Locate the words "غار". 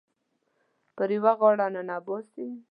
1.39-1.55